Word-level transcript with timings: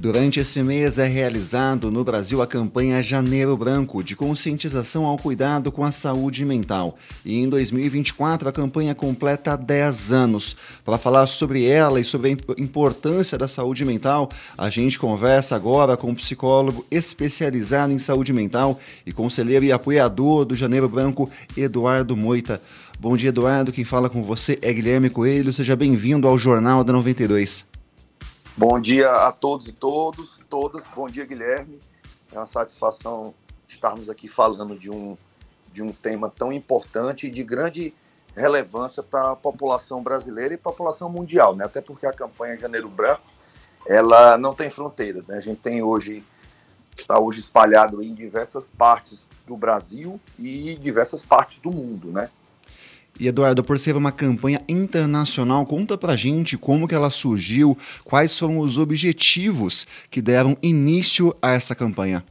Durante 0.00 0.40
esse 0.40 0.62
mês 0.62 0.98
é 0.98 1.06
realizado 1.06 1.90
no 1.90 2.02
Brasil 2.02 2.40
a 2.40 2.46
campanha 2.46 3.02
Janeiro 3.02 3.54
Branco 3.54 4.02
de 4.02 4.16
conscientização 4.16 5.04
ao 5.04 5.18
cuidado 5.18 5.70
com 5.70 5.84
a 5.84 5.92
saúde 5.92 6.42
mental. 6.42 6.96
E 7.22 7.36
em 7.36 7.46
2024 7.46 8.48
a 8.48 8.52
campanha 8.52 8.94
completa 8.94 9.54
10 9.58 10.10
anos. 10.10 10.56
Para 10.86 10.96
falar 10.96 11.26
sobre 11.26 11.66
ela 11.66 12.00
e 12.00 12.04
sobre 12.04 12.30
a 12.30 12.32
importância 12.58 13.36
da 13.36 13.46
saúde 13.46 13.84
mental, 13.84 14.30
a 14.56 14.70
gente 14.70 14.98
conversa 14.98 15.54
agora 15.54 15.98
com 15.98 16.12
um 16.12 16.14
psicólogo 16.14 16.82
especializado 16.90 17.92
em 17.92 17.98
saúde 17.98 18.32
mental 18.32 18.80
e 19.04 19.12
conselheiro 19.12 19.66
e 19.66 19.70
apoiador 19.70 20.46
do 20.46 20.54
Janeiro 20.54 20.88
Branco, 20.88 21.30
Eduardo 21.54 22.16
Moita. 22.16 22.62
Bom 22.98 23.18
dia, 23.18 23.28
Eduardo. 23.28 23.70
Quem 23.70 23.84
fala 23.84 24.08
com 24.08 24.22
você 24.22 24.58
é 24.62 24.72
Guilherme 24.72 25.10
Coelho. 25.10 25.52
Seja 25.52 25.76
bem-vindo 25.76 26.26
ao 26.26 26.38
Jornal 26.38 26.82
da 26.82 26.90
92. 26.90 27.69
Bom 28.56 28.80
dia 28.80 29.10
a 29.10 29.32
todos 29.32 29.68
e 29.68 29.72
todos, 29.72 30.40
todas. 30.50 30.84
Bom 30.94 31.08
dia, 31.08 31.24
Guilherme. 31.24 31.78
É 32.32 32.36
uma 32.36 32.46
satisfação 32.46 33.32
estarmos 33.68 34.10
aqui 34.10 34.28
falando 34.28 34.76
de 34.76 34.90
um, 34.90 35.16
de 35.72 35.82
um 35.82 35.92
tema 35.92 36.28
tão 36.28 36.52
importante 36.52 37.26
e 37.26 37.30
de 37.30 37.42
grande 37.44 37.94
relevância 38.36 39.02
para 39.02 39.32
a 39.32 39.36
população 39.36 40.02
brasileira 40.02 40.52
e 40.52 40.58
população 40.58 41.08
mundial, 41.08 41.54
né? 41.54 41.64
Até 41.64 41.80
porque 41.80 42.06
a 42.06 42.12
campanha 42.12 42.56
Janeiro 42.56 42.88
Branco, 42.88 43.22
ela 43.86 44.36
não 44.36 44.54
tem 44.54 44.68
fronteiras, 44.68 45.28
né? 45.28 45.38
A 45.38 45.40
gente 45.40 45.60
tem 45.60 45.82
hoje 45.82 46.24
está 46.96 47.18
hoje 47.18 47.40
espalhado 47.40 48.02
em 48.02 48.12
diversas 48.14 48.68
partes 48.68 49.28
do 49.46 49.56
Brasil 49.56 50.20
e 50.38 50.76
diversas 50.76 51.24
partes 51.24 51.58
do 51.60 51.70
mundo, 51.70 52.08
né? 52.10 52.28
E 53.20 53.28
Eduardo, 53.28 53.62
por 53.62 53.78
ser 53.78 53.96
uma 53.96 54.10
campanha 54.10 54.64
internacional, 54.66 55.66
conta 55.66 55.98
pra 55.98 56.16
gente 56.16 56.56
como 56.56 56.88
que 56.88 56.94
ela 56.94 57.10
surgiu, 57.10 57.76
quais 58.02 58.30
são 58.30 58.58
os 58.58 58.78
objetivos 58.78 59.86
que 60.10 60.22
deram 60.22 60.56
início 60.62 61.36
a 61.42 61.50
essa 61.50 61.74
campanha. 61.74 62.24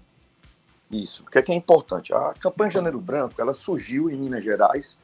Isso, 0.90 1.22
o 1.22 1.30
que 1.30 1.38
é, 1.38 1.44
que 1.44 1.52
é 1.52 1.56
importante? 1.56 2.12
A 2.12 2.34
campanha 2.40 2.72
Janeiro 2.72 3.00
Branco, 3.00 3.40
ela 3.40 3.54
surgiu 3.54 4.10
em 4.10 4.16
Minas 4.16 4.44
Gerais 4.44 4.98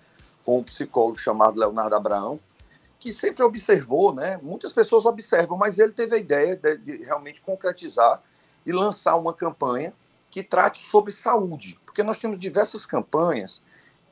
com 0.44 0.58
um 0.58 0.63
psicólogo 0.63 1.19
chamado 1.19 1.59
Leonardo 1.59 1.95
Abraão, 1.95 2.39
que 3.00 3.13
sempre 3.13 3.44
observou, 3.44 4.11
né? 4.11 4.39
Muitas 4.41 4.73
pessoas 4.73 5.06
observam, 5.06 5.56
mas 5.56 5.78
ele 5.78 5.91
teve 5.91 6.16
a 6.16 6.17
ideia 6.17 6.56
de, 6.56 6.78
de 6.78 7.03
realmente 7.03 7.41
concretizar 7.41 8.23
e 8.66 8.72
lançar 8.72 9.17
uma 9.17 9.36
campanha 9.36 9.94
que 10.31 10.41
trate 10.41 10.80
sobre 10.80 11.13
saúde, 11.13 11.80
porque 11.86 12.02
nós 12.02 12.17
temos 12.17 12.39
diversas 12.39 12.88
campanhas 12.88 13.61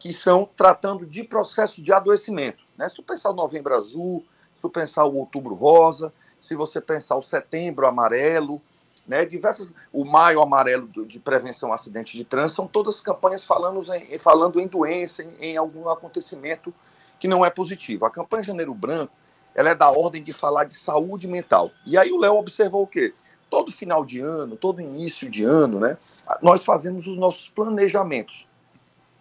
que 0.04 0.12
são 0.12 0.50
tratando 0.58 1.06
de 1.06 1.24
processo 1.24 1.82
de 1.82 1.94
adoecimento. 1.94 2.66
Né? 2.78 2.90
Se 2.90 2.96
tu 2.96 3.02
pensar 3.02 3.30
o 3.30 3.34
Novembro 3.34 3.74
Azul, 3.74 4.22
se 4.54 4.62
tu 4.62 4.70
pensar 4.70 5.06
o 5.06 5.16
Outubro 5.16 5.56
Rosa, 5.56 6.12
se 6.42 6.58
você 6.58 6.82
pensar 6.82 7.16
o 7.16 7.22
Setembro 7.22 7.88
Amarelo, 7.88 8.62
né? 9.08 9.26
diversas, 9.26 9.74
o 9.94 10.04
Maio 10.04 10.42
Amarelo 10.42 10.90
de 11.06 11.20
Prevenção 11.22 11.72
a 11.72 11.76
Acidentes 11.76 12.12
de 12.12 12.26
Trânsito, 12.26 12.58
são 12.58 12.68
todas 12.68 13.00
campanhas 13.00 13.46
falando 13.46 13.82
em, 13.96 14.20
falando 14.20 14.60
em 14.60 14.68
doença, 14.68 15.24
em, 15.24 15.36
em 15.40 15.56
algum 15.56 15.88
acontecimento 15.88 16.74
que 17.18 17.26
não 17.26 17.46
é 17.46 17.50
positivo. 17.50 18.06
A 18.06 18.12
campanha 18.12 18.44
Janeiro 18.44 18.74
Branco 18.74 19.14
ela 19.56 19.70
é 19.70 19.76
da 19.76 19.90
ordem 19.90 20.22
de 20.22 20.34
falar 20.34 20.66
de 20.66 20.74
saúde 20.74 21.30
mental. 21.30 21.72
E 21.86 21.98
aí 21.98 22.12
o 22.12 22.20
Léo 22.20 22.36
observou 22.36 22.84
o 22.84 22.88
quê? 22.88 23.14
Todo 23.50 23.72
final 23.72 24.04
de 24.04 24.20
ano, 24.20 24.58
todo 24.58 24.82
início 24.82 25.30
de 25.30 25.46
ano, 25.46 25.80
né, 25.80 25.98
nós 26.42 26.66
fazemos 26.66 27.08
os 27.08 27.16
nossos 27.16 27.48
planejamentos 27.48 28.52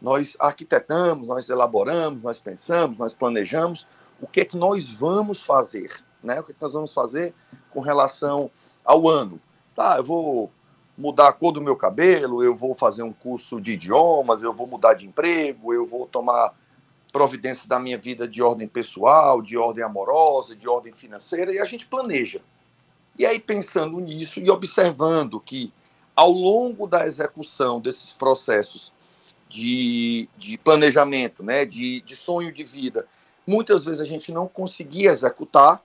nós 0.03 0.36
arquitetamos, 0.41 1.28
nós 1.28 1.48
elaboramos, 1.48 2.25
nós 2.25 2.41
pensamos, 2.41 2.98
nós 2.98 3.14
planejamos 3.14 3.86
o 4.20 4.27
que 4.27 4.41
é 4.41 4.45
que 4.45 4.56
nós 4.56 4.91
vamos 4.91 5.42
fazer, 5.42 5.92
né? 6.22 6.41
O 6.41 6.42
que, 6.45 6.50
é 6.50 6.55
que 6.55 6.61
nós 6.61 6.72
vamos 6.72 6.92
fazer 6.92 7.33
com 7.70 7.78
relação 7.78 8.50
ao 8.84 9.08
ano. 9.08 9.41
Tá, 9.77 9.98
eu 9.98 10.05
vou 10.05 10.50
mudar 10.98 11.28
a 11.28 11.33
cor 11.33 11.53
do 11.53 11.61
meu 11.61 11.77
cabelo, 11.77 12.42
eu 12.42 12.55
vou 12.55 12.75
fazer 12.75 13.05
um 13.05 13.12
curso 13.12 13.61
de 13.61 13.73
idiomas, 13.73 14.42
eu 14.42 14.53
vou 14.53 14.67
mudar 14.67 14.95
de 14.95 15.06
emprego, 15.06 15.73
eu 15.73 15.86
vou 15.86 16.06
tomar 16.06 16.52
providências 17.13 17.67
da 17.67 17.79
minha 17.79 17.96
vida 17.96 18.27
de 18.27 18.42
ordem 18.42 18.67
pessoal, 18.67 19.40
de 19.40 19.57
ordem 19.57 19.84
amorosa, 19.84 20.57
de 20.57 20.69
ordem 20.69 20.92
financeira, 20.92 21.52
e 21.52 21.61
a 21.61 21.64
gente 21.64 21.86
planeja. 21.86 22.40
E 23.17 23.24
aí, 23.24 23.39
pensando 23.39 24.01
nisso 24.01 24.40
e 24.40 24.51
observando 24.51 25.39
que, 25.39 25.73
ao 26.17 26.30
longo 26.30 26.89
da 26.89 27.07
execução 27.07 27.80
desses 27.80 28.13
processos, 28.13 28.92
de, 29.52 30.30
de 30.39 30.57
planejamento, 30.57 31.42
né, 31.42 31.67
de, 31.67 32.01
de 32.01 32.17
sonho 32.17 32.51
de 32.51 32.64
vida, 32.64 33.07
muitas 33.46 33.85
vezes 33.85 34.01
a 34.01 34.07
gente 34.07 34.33
não 34.33 34.48
conseguia 34.48 35.11
executar, 35.11 35.83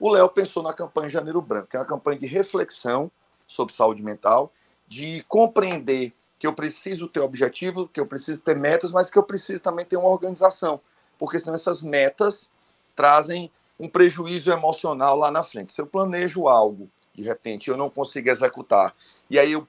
o 0.00 0.08
Léo 0.08 0.30
pensou 0.30 0.62
na 0.62 0.72
campanha 0.72 1.10
Janeiro 1.10 1.42
Branco, 1.42 1.68
que 1.68 1.76
é 1.76 1.80
uma 1.80 1.86
campanha 1.86 2.18
de 2.18 2.26
reflexão 2.26 3.10
sobre 3.46 3.74
saúde 3.74 4.02
mental, 4.02 4.50
de 4.88 5.22
compreender 5.28 6.14
que 6.38 6.46
eu 6.46 6.54
preciso 6.54 7.06
ter 7.06 7.20
objetivos, 7.20 7.86
que 7.92 8.00
eu 8.00 8.06
preciso 8.06 8.40
ter 8.40 8.56
metas, 8.56 8.92
mas 8.92 9.10
que 9.10 9.18
eu 9.18 9.22
preciso 9.22 9.60
também 9.60 9.84
ter 9.84 9.98
uma 9.98 10.08
organização, 10.08 10.80
porque 11.18 11.38
senão 11.38 11.54
essas 11.54 11.82
metas 11.82 12.48
trazem 12.96 13.50
um 13.78 13.88
prejuízo 13.88 14.50
emocional 14.50 15.16
lá 15.16 15.30
na 15.30 15.42
frente. 15.42 15.72
Se 15.72 15.82
eu 15.82 15.86
planejo 15.86 16.48
algo, 16.48 16.88
de 17.14 17.22
repente 17.22 17.68
eu 17.68 17.76
não 17.76 17.90
consigo 17.90 18.30
executar, 18.30 18.94
e 19.28 19.38
aí 19.38 19.52
eu 19.52 19.68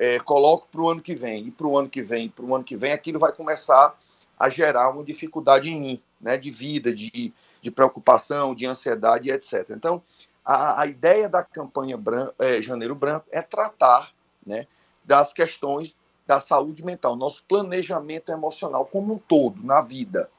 é, 0.00 0.18
coloco 0.18 0.66
para 0.72 0.80
o 0.80 0.88
ano 0.88 1.02
que 1.02 1.14
vem, 1.14 1.48
e 1.48 1.50
para 1.50 1.66
o 1.66 1.76
ano 1.76 1.90
que 1.90 2.00
vem, 2.00 2.30
para 2.30 2.42
o 2.42 2.54
ano 2.54 2.64
que 2.64 2.74
vem, 2.74 2.90
aquilo 2.90 3.18
vai 3.18 3.32
começar 3.32 3.94
a 4.38 4.48
gerar 4.48 4.88
uma 4.88 5.04
dificuldade 5.04 5.68
em 5.68 5.78
mim, 5.78 6.02
né, 6.18 6.38
de 6.38 6.50
vida, 6.50 6.90
de, 6.90 7.34
de 7.60 7.70
preocupação, 7.70 8.54
de 8.54 8.64
ansiedade, 8.64 9.30
etc. 9.30 9.68
Então, 9.76 10.02
a, 10.42 10.80
a 10.80 10.86
ideia 10.86 11.28
da 11.28 11.44
campanha 11.44 12.00
é, 12.38 12.62
Janeiro 12.62 12.94
Branco 12.94 13.26
é 13.30 13.42
tratar 13.42 14.10
né, 14.44 14.66
das 15.04 15.34
questões 15.34 15.94
da 16.26 16.40
saúde 16.40 16.82
mental, 16.82 17.14
nosso 17.14 17.44
planejamento 17.44 18.32
emocional 18.32 18.86
como 18.86 19.12
um 19.12 19.18
todo 19.18 19.62
na 19.62 19.82
vida. 19.82 20.30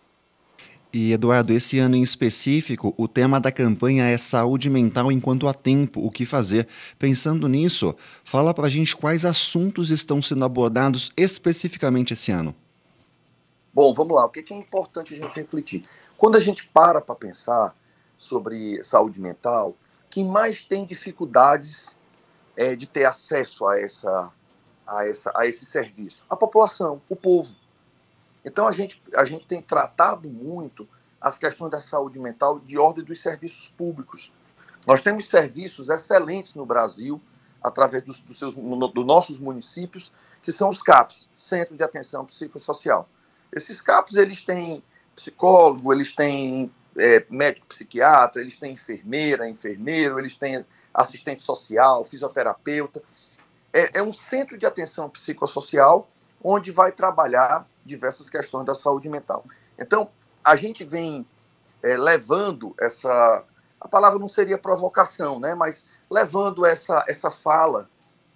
E 0.93 1.13
Eduardo, 1.13 1.53
esse 1.53 1.79
ano 1.79 1.95
em 1.95 2.03
específico, 2.03 2.93
o 2.97 3.07
tema 3.07 3.39
da 3.39 3.49
campanha 3.49 4.03
é 4.03 4.17
saúde 4.17 4.69
mental 4.69 5.09
enquanto 5.09 5.47
há 5.47 5.53
tempo, 5.53 6.05
o 6.05 6.11
que 6.11 6.25
fazer. 6.25 6.67
Pensando 6.99 7.47
nisso, 7.47 7.95
fala 8.25 8.53
para 8.53 8.67
a 8.67 8.69
gente 8.69 8.97
quais 8.97 9.23
assuntos 9.23 9.89
estão 9.89 10.21
sendo 10.21 10.43
abordados 10.43 11.13
especificamente 11.15 12.13
esse 12.13 12.31
ano. 12.33 12.53
Bom, 13.73 13.93
vamos 13.93 14.13
lá. 14.17 14.25
O 14.25 14.29
que 14.29 14.53
é 14.53 14.57
importante 14.57 15.13
a 15.13 15.17
gente 15.17 15.33
refletir? 15.37 15.85
Quando 16.17 16.35
a 16.35 16.41
gente 16.41 16.67
para 16.67 16.99
para 16.99 17.15
pensar 17.15 17.73
sobre 18.17 18.83
saúde 18.83 19.21
mental, 19.21 19.77
quem 20.09 20.25
mais 20.25 20.61
tem 20.61 20.85
dificuldades 20.85 21.95
é, 22.57 22.75
de 22.75 22.85
ter 22.85 23.05
acesso 23.05 23.65
a, 23.65 23.79
essa, 23.79 24.33
a, 24.85 25.07
essa, 25.07 25.31
a 25.33 25.47
esse 25.47 25.65
serviço? 25.65 26.25
A 26.29 26.35
população, 26.35 27.01
o 27.07 27.15
povo. 27.15 27.55
Então 28.43 28.67
a 28.67 28.71
gente, 28.71 29.01
a 29.15 29.25
gente 29.25 29.45
tem 29.45 29.61
tratado 29.61 30.29
muito 30.29 30.87
as 31.19 31.37
questões 31.37 31.69
da 31.69 31.79
saúde 31.79 32.17
mental 32.17 32.59
de 32.59 32.77
ordem 32.77 33.03
dos 33.03 33.21
serviços 33.21 33.69
públicos. 33.69 34.31
Nós 34.87 35.01
temos 35.01 35.27
serviços 35.27 35.89
excelentes 35.89 36.55
no 36.55 36.65
Brasil, 36.65 37.21
através 37.61 38.01
dos, 38.01 38.19
dos, 38.21 38.39
seus, 38.39 38.55
dos 38.55 39.05
nossos 39.05 39.37
municípios, 39.37 40.11
que 40.41 40.51
são 40.51 40.69
os 40.69 40.81
CAPs, 40.81 41.29
Centro 41.37 41.77
de 41.77 41.83
Atenção 41.83 42.25
Psicossocial. 42.25 43.07
Esses 43.53 43.81
CAPs, 43.81 44.15
eles 44.15 44.41
têm 44.41 44.83
psicólogo, 45.15 45.93
eles 45.93 46.15
têm 46.15 46.71
é, 46.97 47.23
médico 47.29 47.67
psiquiatra, 47.67 48.41
eles 48.41 48.57
têm 48.57 48.73
enfermeira, 48.73 49.47
enfermeiro, 49.47 50.17
eles 50.17 50.33
têm 50.35 50.65
assistente 50.91 51.43
social, 51.43 52.03
fisioterapeuta. 52.03 53.03
É, 53.71 53.99
é 53.99 54.03
um 54.03 54.11
centro 54.11 54.57
de 54.57 54.65
atenção 54.65 55.09
psicossocial 55.09 56.09
onde 56.43 56.71
vai 56.71 56.91
trabalhar 56.91 57.67
diversas 57.85 58.29
questões 58.29 58.65
da 58.65 58.75
saúde 58.75 59.09
mental. 59.09 59.45
Então, 59.77 60.09
a 60.43 60.55
gente 60.55 60.83
vem 60.83 61.25
é, 61.83 61.97
levando 61.97 62.75
essa. 62.79 63.43
A 63.79 63.87
palavra 63.87 64.19
não 64.19 64.27
seria 64.27 64.57
provocação, 64.57 65.39
né? 65.39 65.55
mas 65.55 65.85
levando 66.09 66.65
essa, 66.65 67.03
essa 67.07 67.31
fala 67.31 67.89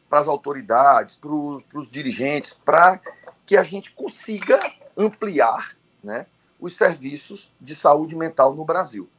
para 0.09 0.19
as 0.19 0.27
autoridades, 0.27 1.17
para 1.17 1.29
os 1.29 1.91
dirigentes, 1.91 2.53
para 2.53 2.99
que 3.45 3.55
a 3.55 3.63
gente 3.63 3.91
consiga 3.91 4.59
ampliar 4.97 5.75
né, 6.03 6.25
os 6.59 6.75
serviços 6.75 7.51
de 7.59 7.75
saúde 7.75 8.15
mental 8.15 8.55
no 8.55 8.65
Brasil, 8.65 9.09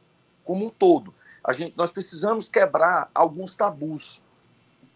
como 0.43 0.65
um 0.65 0.69
todo. 0.69 1.13
A 1.43 1.53
gente, 1.53 1.73
nós 1.77 1.91
precisamos 1.91 2.49
quebrar 2.49 3.09
alguns 3.13 3.55
tabus. 3.55 4.21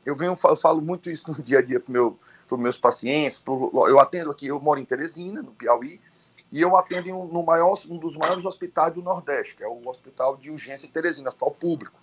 Eu, 0.05 0.15
venho, 0.15 0.35
eu 0.43 0.55
falo 0.55 0.81
muito 0.81 1.09
isso 1.09 1.31
no 1.31 1.41
dia 1.41 1.59
a 1.59 1.61
dia 1.61 1.79
para 1.79 1.93
meu, 1.93 2.19
para 2.51 2.57
os 2.57 2.61
meus 2.61 2.77
pacientes. 2.77 3.37
Pro, 3.37 3.71
eu 3.87 3.99
atendo 3.99 4.31
aqui, 4.31 4.47
eu 4.47 4.59
moro 4.59 4.79
em 4.79 4.85
Teresina, 4.85 5.41
no 5.41 5.51
Piauí, 5.51 6.01
e 6.51 6.61
eu 6.61 6.75
atendo 6.75 7.07
em 7.07 7.13
um, 7.13 7.25
no 7.25 7.43
maior, 7.43 7.77
um 7.89 7.97
dos 7.97 8.17
maiores 8.17 8.43
hospitais 8.43 8.93
do 8.93 9.01
Nordeste, 9.01 9.55
que 9.55 9.63
é 9.63 9.67
o 9.67 9.87
Hospital 9.87 10.35
de 10.35 10.51
Urgência 10.51 10.89
Teresina, 10.91 11.29
Hospital 11.29 11.51
Público. 11.51 11.99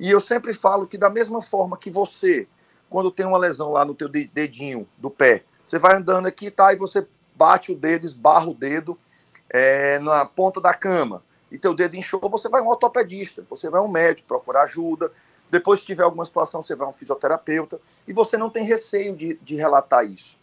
E 0.00 0.10
eu 0.10 0.20
sempre 0.20 0.54
falo 0.54 0.86
que 0.86 0.96
da 0.96 1.10
mesma 1.10 1.42
forma 1.42 1.76
que 1.76 1.90
você, 1.90 2.48
quando 2.88 3.10
tem 3.10 3.26
uma 3.26 3.38
lesão 3.38 3.70
lá 3.70 3.84
no 3.84 3.94
teu 3.94 4.08
dedinho 4.08 4.88
do 4.96 5.10
pé, 5.10 5.44
você 5.64 5.78
vai 5.78 5.96
andando 5.96 6.26
aqui, 6.26 6.50
tá, 6.50 6.72
e 6.72 6.76
você 6.76 7.06
bate 7.34 7.70
o 7.70 7.76
dedo, 7.76 8.06
esbarra 8.06 8.48
o 8.48 8.54
dedo 8.54 8.98
é, 9.50 9.98
na 9.98 10.24
ponta 10.24 10.58
da 10.60 10.72
cama, 10.72 11.22
e 11.52 11.58
teu 11.58 11.74
dedo 11.74 11.96
inchou, 11.96 12.20
você 12.30 12.48
vai 12.48 12.62
um 12.62 12.68
ortopedista, 12.68 13.44
você 13.48 13.68
vai 13.68 13.80
um 13.80 13.88
médico 13.88 14.26
procurar 14.26 14.62
ajuda, 14.62 15.12
Depois, 15.50 15.80
se 15.80 15.86
tiver 15.86 16.02
alguma 16.02 16.24
situação, 16.24 16.62
você 16.62 16.74
vai 16.74 16.86
a 16.86 16.90
um 16.90 16.92
fisioterapeuta 16.92 17.80
e 18.06 18.12
você 18.12 18.36
não 18.36 18.50
tem 18.50 18.64
receio 18.64 19.14
de, 19.14 19.34
de 19.42 19.54
relatar 19.54 20.04
isso. 20.04 20.38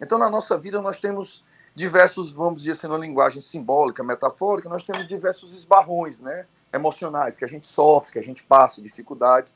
Então, 0.00 0.18
na 0.18 0.28
nossa 0.28 0.58
vida, 0.58 0.80
nós 0.80 1.00
temos 1.00 1.44
diversos, 1.74 2.32
vamos 2.32 2.60
dizer 2.60 2.72
assim, 2.72 2.88
na 2.88 2.98
linguagem 2.98 3.40
simbólica, 3.40 4.02
metafórica, 4.02 4.68
nós 4.68 4.84
temos 4.84 5.06
diversos 5.06 5.54
esbarrões, 5.54 6.20
né? 6.20 6.46
Emocionais, 6.72 7.36
que 7.36 7.44
a 7.44 7.48
gente 7.48 7.66
sofre, 7.66 8.12
que 8.12 8.18
a 8.18 8.22
gente 8.22 8.42
passa, 8.42 8.82
dificuldades. 8.82 9.54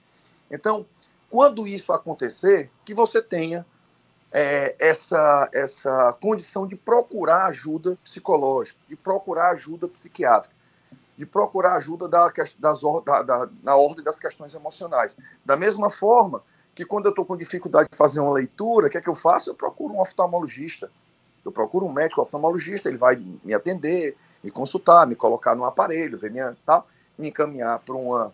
Então, 0.51 0.87
quando 1.29 1.67
isso 1.67 1.93
acontecer, 1.93 2.71
que 2.85 2.95
você 2.95 3.21
tenha 3.21 3.67
é, 4.33 4.75
essa, 4.79 5.49
essa 5.53 6.13
condição 6.21 6.67
de 6.67 6.77
procurar 6.77 7.47
ajuda 7.47 7.99
psicológica, 8.03 8.79
de 8.89 8.97
procurar 8.97 9.51
ajuda 9.51 9.89
psiquiátrica, 9.89 10.55
de 11.21 11.27
procurar 11.27 11.75
ajuda 11.75 12.09
da, 12.09 12.33
das, 12.59 12.81
da, 13.05 13.23
da, 13.23 13.49
na 13.63 13.77
ordem 13.77 14.03
das 14.03 14.19
questões 14.19 14.55
emocionais. 14.55 15.15
Da 15.45 15.55
mesma 15.55 15.91
forma 15.91 16.43
que 16.75 16.83
quando 16.83 17.05
eu 17.05 17.11
estou 17.11 17.27
com 17.27 17.37
dificuldade 17.37 17.91
de 17.93 17.99
fazer 17.99 18.21
uma 18.21 18.33
leitura, 18.33 18.87
o 18.87 18.91
que 18.91 18.97
é 18.97 19.03
que 19.03 19.09
eu 19.09 19.15
faço? 19.15 19.51
Eu 19.51 19.55
procuro 19.55 19.93
um 19.93 20.01
oftalmologista. 20.01 20.91
Eu 21.45 21.53
procuro 21.53 21.85
um 21.85 21.93
médico 21.93 22.23
oftalmologista, 22.23 22.89
ele 22.89 22.97
vai 22.97 23.17
me 23.45 23.53
atender, 23.53 24.17
me 24.43 24.51
consultar, 24.51 25.07
me 25.07 25.15
colocar 25.15 25.55
no 25.55 25.67
aparelho, 25.67 26.17
ver 26.17 26.31
minha, 26.31 26.57
tal, 26.65 26.89
me 27.19 27.29
encaminhar 27.29 27.81
para 27.81 27.95
uma, 27.95 28.33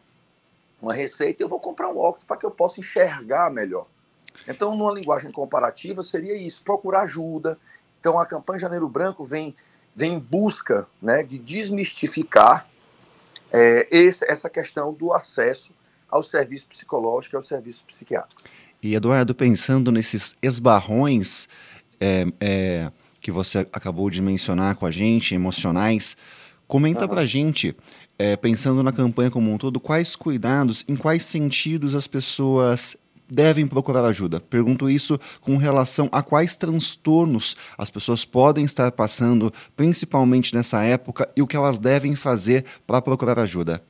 uma 0.80 0.94
receita 0.94 1.42
e 1.42 1.44
eu 1.44 1.48
vou 1.48 1.58
comprar 1.58 1.88
um 1.88 1.98
óculos 1.98 2.24
para 2.24 2.36
que 2.36 2.46
eu 2.46 2.52
possa 2.52 2.78
enxergar 2.78 3.50
melhor. 3.50 3.86
Então, 4.46 4.76
numa 4.76 4.92
linguagem 4.92 5.32
comparativa, 5.32 6.04
seria 6.04 6.36
isso, 6.36 6.62
procurar 6.62 7.02
ajuda. 7.02 7.58
Então, 7.98 8.16
a 8.16 8.24
campanha 8.24 8.60
Janeiro 8.60 8.88
Branco 8.88 9.24
vem, 9.24 9.56
vem 9.92 10.14
em 10.14 10.20
busca 10.20 10.86
né, 11.02 11.24
de 11.24 11.36
desmistificar 11.36 12.68
é, 13.56 13.88
esse, 13.90 14.30
essa 14.30 14.50
questão 14.50 14.92
do 14.92 15.14
acesso 15.14 15.72
ao 16.10 16.22
serviço 16.22 16.68
psicológico 16.68 17.34
e 17.34 17.38
ao 17.38 17.42
serviço 17.42 17.86
psiquiátrico. 17.86 18.42
E, 18.82 18.94
Eduardo, 18.94 19.34
pensando 19.34 19.90
nesses 19.90 20.36
esbarrões 20.42 21.48
é, 21.98 22.26
é, 22.38 22.92
que 23.18 23.30
você 23.30 23.60
acabou 23.72 24.10
de 24.10 24.20
mencionar 24.20 24.74
com 24.74 24.84
a 24.84 24.90
gente, 24.90 25.34
emocionais, 25.34 26.18
comenta 26.68 27.04
uhum. 27.04 27.08
pra 27.08 27.24
gente, 27.24 27.74
é, 28.18 28.36
pensando 28.36 28.82
na 28.82 28.92
campanha 28.92 29.30
como 29.30 29.50
um 29.50 29.56
todo, 29.56 29.80
quais 29.80 30.14
cuidados, 30.14 30.84
em 30.86 30.94
quais 30.94 31.24
sentidos 31.24 31.94
as 31.94 32.06
pessoas 32.06 32.94
devem 33.28 33.67
procurar 33.67 34.05
ajuda? 34.05 34.40
Pergunto 34.40 34.88
isso 34.88 35.19
com 35.40 35.56
relação 35.56 36.08
a 36.12 36.23
quais 36.23 36.56
transtornos 36.56 37.56
as 37.76 37.90
pessoas 37.90 38.25
podem 38.25 38.64
estar 38.64 38.90
passando, 38.93 39.52
principalmente 39.75 40.55
nessa 40.55 40.82
época, 40.82 41.28
e 41.37 41.43
o 41.43 41.46
que 41.46 41.56
elas 41.56 41.78
devem 41.78 42.14
fazer 42.14 42.64
para 42.87 43.02
procurar 43.02 43.38
ajuda. 43.38 43.82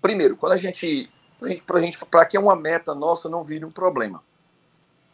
Primeiro, 0.00 0.36
quando 0.36 0.52
a 0.52 0.56
gente, 0.56 1.10
para 1.66 1.80
gente, 1.80 1.98
para 2.06 2.24
que 2.24 2.38
uma 2.38 2.54
meta 2.54 2.94
nossa 2.94 3.28
não 3.28 3.42
vire 3.42 3.64
um 3.64 3.70
problema. 3.70 4.22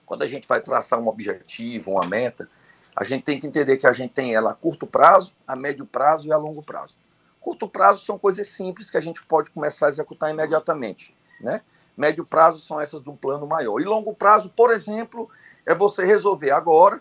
Quando 0.04 0.22
a 0.22 0.26
gente 0.26 0.46
vai 0.46 0.60
traçar 0.60 1.00
um 1.00 1.08
objetivo, 1.08 1.92
uma 1.92 2.06
meta, 2.06 2.48
a 2.94 3.02
gente 3.02 3.24
tem 3.24 3.40
que 3.40 3.46
entender 3.46 3.76
que 3.76 3.86
a 3.86 3.92
gente 3.92 4.12
tem 4.12 4.34
ela 4.34 4.52
a 4.52 4.54
curto 4.54 4.86
prazo, 4.86 5.32
a 5.46 5.56
médio 5.56 5.86
prazo 5.86 6.28
e 6.28 6.32
a 6.32 6.36
longo 6.36 6.62
prazo. 6.62 6.94
Curto 7.40 7.68
prazo 7.68 8.04
são 8.04 8.18
coisas 8.18 8.46
simples 8.48 8.90
que 8.90 8.96
a 8.96 9.00
gente 9.00 9.24
pode 9.24 9.50
começar 9.50 9.86
a 9.86 9.88
executar 9.88 10.30
imediatamente, 10.30 11.14
né? 11.40 11.60
Médio 11.96 12.24
prazo 12.24 12.60
são 12.60 12.80
essas 12.80 13.02
de 13.02 13.08
um 13.08 13.16
plano 13.16 13.46
maior. 13.46 13.80
E 13.80 13.84
longo 13.84 14.14
prazo, 14.14 14.50
por 14.50 14.70
exemplo, 14.70 15.28
é 15.64 15.74
você 15.74 16.04
resolver 16.04 16.50
agora. 16.50 17.00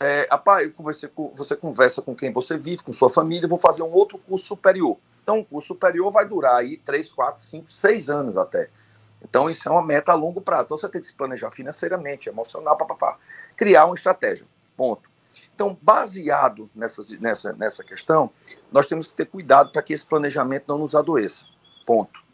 É, 0.00 0.26
você, 0.76 1.08
você 1.34 1.54
conversa 1.54 2.02
com 2.02 2.14
quem 2.14 2.32
você 2.32 2.58
vive, 2.58 2.82
com 2.82 2.92
sua 2.92 3.08
família, 3.08 3.48
vou 3.48 3.58
fazer 3.58 3.82
um 3.82 3.92
outro 3.92 4.18
curso 4.18 4.46
superior. 4.46 4.96
Então, 5.22 5.40
o 5.40 5.44
curso 5.44 5.68
superior 5.68 6.10
vai 6.10 6.26
durar 6.26 6.56
aí 6.56 6.76
3, 6.78 7.12
4, 7.12 7.40
5, 7.40 7.70
6 7.70 8.10
anos 8.10 8.36
até. 8.36 8.68
Então, 9.22 9.48
isso 9.48 9.68
é 9.68 9.72
uma 9.72 9.84
meta 9.84 10.12
a 10.12 10.14
longo 10.14 10.40
prazo. 10.40 10.64
Então, 10.64 10.78
você 10.78 10.88
tem 10.88 11.00
que 11.00 11.06
se 11.06 11.14
planejar 11.14 11.50
financeiramente, 11.50 12.28
emocional, 12.28 12.76
papapá. 12.76 13.18
Criar 13.54 13.86
uma 13.86 13.94
estratégia. 13.94 14.46
Ponto. 14.76 15.08
Então, 15.54 15.76
baseado 15.80 16.68
nessa, 16.74 17.02
nessa, 17.18 17.52
nessa 17.52 17.84
questão, 17.84 18.30
nós 18.70 18.86
temos 18.86 19.06
que 19.08 19.14
ter 19.14 19.26
cuidado 19.26 19.72
para 19.72 19.82
que 19.82 19.92
esse 19.92 20.04
planejamento 20.04 20.64
não 20.68 20.78
nos 20.78 20.94
adoeça. 20.94 21.44
Ponto 21.86 22.25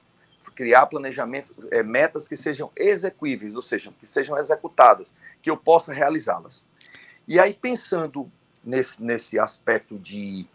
criar 0.62 0.86
planejamento, 0.86 1.52
é, 1.72 1.82
metas 1.82 2.28
que 2.28 2.36
sejam 2.36 2.70
execuíveis, 2.76 3.56
ou 3.56 3.62
seja, 3.62 3.92
que 3.98 4.06
sejam 4.06 4.38
executadas, 4.38 5.12
que 5.42 5.50
eu 5.50 5.56
possa 5.56 5.92
realizá-las. 5.92 6.68
E 7.26 7.40
aí, 7.40 7.52
pensando 7.52 8.30
nesse, 8.64 9.02
nesse 9.02 9.40
aspecto 9.40 9.98
de, 9.98 10.46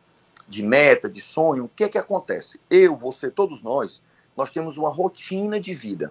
de 0.48 0.64
meta, 0.64 1.10
de 1.10 1.20
sonho, 1.20 1.66
o 1.66 1.70
que 1.70 1.84
é 1.84 1.90
que 1.90 1.98
acontece? 1.98 2.58
Eu, 2.70 2.96
você, 2.96 3.30
todos 3.30 3.62
nós, 3.62 4.02
nós 4.38 4.50
temos 4.50 4.78
uma 4.78 4.90
rotina 4.90 5.60
de 5.60 5.74
vida. 5.74 6.10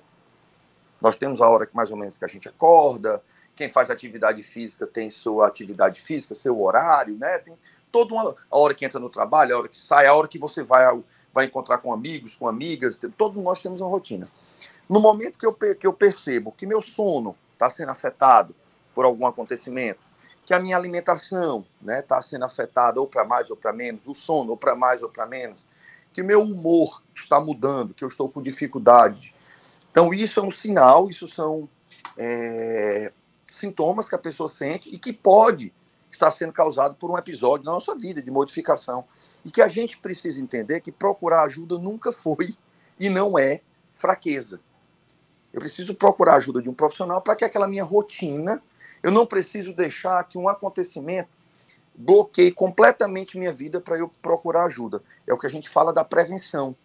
Nós 1.01 1.17
temos 1.17 1.41
a 1.41 1.49
hora 1.49 1.65
que 1.65 1.75
mais 1.75 1.91
ou 1.91 1.97
menos 1.97 2.19
que 2.19 2.25
a 2.27 2.29
gente 2.29 2.51
acorda, 2.51 3.23
quem 3.55 3.71
faz 3.71 3.89
atividade 3.89 4.43
física 4.43 4.87
tem 4.87 5.09
sua 5.09 5.47
atividade 5.47 6.03
física, 6.03 6.35
seu 6.35 6.61
horário, 6.61 7.17
né? 7.17 7.39
Tem 7.39 7.57
toda 7.91 8.13
uma 8.13 8.37
a 8.51 8.59
hora 8.59 8.75
que 8.75 8.85
entra 8.85 9.01
no 9.01 9.09
trabalho, 9.09 9.55
a 9.55 9.59
hora 9.59 9.69
que 9.69 9.81
sai, 9.81 10.07
a 10.07 10.13
hora 10.13 10.29
que 10.29 10.39
você 10.39 10.63
vai 10.63 10.85
ao, 10.85 11.03
vai 11.37 11.45
encontrar 11.45 11.79
com 11.79 11.93
amigos, 11.93 12.35
com 12.35 12.49
amigas, 12.49 12.99
todos 13.15 13.45
nós 13.45 13.61
temos 13.61 13.83
uma 13.83 13.91
rotina. 13.91 14.25
No 14.89 15.01
momento 15.01 15.39
que 15.39 15.45
eu, 15.45 15.53
que 15.53 15.87
eu 15.87 15.93
percebo 15.93 16.51
que 16.51 16.65
meu 16.65 16.81
sono 16.81 17.37
está 17.53 17.69
sendo 17.69 17.91
afetado 17.91 18.57
por 18.95 19.05
algum 19.05 19.27
acontecimento, 19.27 20.01
que 20.47 20.55
a 20.55 20.59
minha 20.59 20.75
alimentação 20.75 21.67
está 21.79 21.93
né, 21.93 22.01
tá 22.01 22.23
sendo 22.23 22.47
afetada 22.47 22.99
ou 22.99 23.07
para 23.07 23.23
mais 23.23 23.51
ou 23.51 23.57
para 23.57 23.71
menos, 23.71 24.09
o 24.09 24.15
sono 24.15 24.53
ou 24.53 24.57
para 24.57 24.75
mais 24.75 25.03
ou 25.03 25.11
para 25.11 25.27
menos, 25.27 25.63
que 26.11 26.23
meu 26.23 26.41
humor 26.41 27.03
está 27.15 27.39
mudando, 27.39 27.93
que 27.93 28.03
eu 28.03 28.09
estou 28.09 28.31
com 28.31 28.41
dificuldade. 28.41 29.35
Então, 29.91 30.15
isso 30.15 30.41
é 30.41 30.43
um 30.43 30.51
sinal, 30.51 31.11
isso 31.11 31.29
são 31.29 31.69
é, 32.17 33.13
sintomas 33.45 34.09
que 34.09 34.15
a 34.15 34.19
pessoa 34.19 34.49
sente 34.49 34.89
e 34.89 34.99
que 34.99 35.13
pode 35.13 35.75
estar 36.11 36.31
sendo 36.31 36.53
causado 36.53 36.95
por 36.95 37.11
um 37.11 37.19
episódio 37.19 37.65
na 37.65 37.73
nossa 37.73 37.95
vida 37.97 38.23
de 38.23 38.31
modificação 38.31 39.05
e 39.45 39.51
que 39.51 39.61
a 39.61 39.69
gente 39.69 39.99
precisa 39.99 40.41
entender 40.41 40.81
que 40.81 40.93
procurar 40.93 41.43
ajuda 41.43 41.79
nunca 41.79 42.11
foi 42.13 42.55
e 42.99 43.09
não 43.09 43.39
é 43.39 43.61
fraqueza. 43.93 44.61
Eu 45.53 45.61
preciso 45.61 45.95
procurar 45.95 46.37
ajuda 46.37 46.61
de 46.61 46.69
um 46.69 46.75
profissional 46.75 47.21
para 47.21 47.35
que 47.35 47.45
aquela 47.45 47.67
minha 47.67 47.85
rotina, 47.85 48.63
eu 49.03 49.11
não 49.11 49.27
preciso 49.27 49.73
deixar 49.73 50.23
que 50.25 50.37
um 50.37 50.49
acontecimento 50.49 51.31
bloqueie 51.95 52.53
completamente 52.53 53.39
minha 53.39 53.53
vida 53.53 53.81
para 53.81 53.97
eu 53.97 54.11
procurar 54.21 54.65
ajuda. 54.65 55.03
É 55.27 55.33
o 55.33 55.39
que 55.39 55.47
a 55.47 55.51
gente 55.51 55.69
fala 55.69 55.93
da 55.93 56.05
prevenção. 56.05 56.77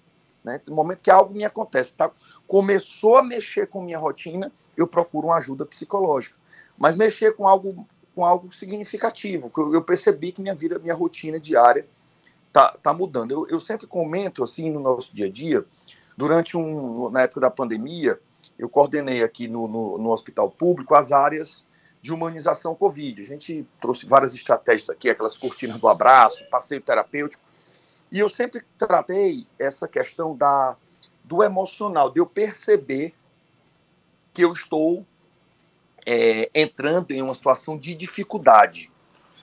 Né? 0.43 0.59
No 0.65 0.75
momento 0.75 1.03
que 1.03 1.11
algo 1.11 1.33
me 1.33 1.43
acontece, 1.43 1.93
tá? 1.93 2.09
começou 2.47 3.17
a 3.17 3.23
mexer 3.23 3.67
com 3.67 3.81
minha 3.81 3.99
rotina, 3.99 4.51
eu 4.75 4.87
procuro 4.87 5.27
uma 5.27 5.37
ajuda 5.37 5.65
psicológica. 5.65 6.35
Mas 6.77 6.95
mexer 6.95 7.35
com 7.35 7.47
algo, 7.47 7.85
com 8.15 8.25
algo 8.25 8.51
significativo, 8.51 9.49
que 9.49 9.59
eu 9.59 9.81
percebi 9.81 10.31
que 10.31 10.41
minha 10.41 10.55
vida, 10.55 10.77
minha 10.79 10.93
rotina 10.93 11.39
diária 11.39 11.87
tá, 12.51 12.77
tá 12.81 12.93
mudando. 12.93 13.31
Eu, 13.31 13.47
eu 13.47 13.59
sempre 13.59 13.87
comento 13.87 14.43
assim 14.43 14.69
no 14.69 14.79
nosso 14.79 15.15
dia 15.15 15.27
a 15.27 15.29
dia, 15.29 15.65
durante 16.17 16.57
um, 16.57 17.09
na 17.09 17.21
época 17.21 17.41
da 17.41 17.49
pandemia, 17.49 18.19
eu 18.59 18.69
coordenei 18.69 19.23
aqui 19.23 19.47
no, 19.47 19.67
no, 19.67 19.97
no 19.97 20.11
hospital 20.11 20.51
público 20.51 20.93
as 20.93 21.11
áreas 21.11 21.65
de 22.01 22.11
humanização 22.11 22.75
Covid. 22.75 23.21
A 23.21 23.25
gente 23.25 23.65
trouxe 23.79 24.05
várias 24.05 24.33
estratégias 24.33 24.89
aqui, 24.89 25.09
aquelas 25.09 25.37
cortinas 25.37 25.79
do 25.79 25.87
abraço, 25.87 26.43
passeio 26.49 26.81
terapêutico, 26.81 27.41
e 28.11 28.19
eu 28.19 28.27
sempre 28.27 28.63
tratei 28.77 29.47
essa 29.57 29.87
questão 29.87 30.35
da, 30.35 30.75
do 31.23 31.41
emocional, 31.41 32.09
de 32.09 32.19
eu 32.19 32.25
perceber 32.25 33.13
que 34.33 34.43
eu 34.43 34.51
estou 34.51 35.05
é, 36.05 36.49
entrando 36.53 37.11
em 37.11 37.21
uma 37.21 37.35
situação 37.35 37.77
de 37.77 37.93
dificuldade. 37.93 38.91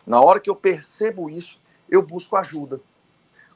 Na 0.07 0.21
hora 0.21 0.41
que 0.41 0.50
eu 0.50 0.57
percebo 0.57 1.29
isso, 1.29 1.61
eu 1.91 2.03
busco 2.03 2.37
ajuda 2.37 2.81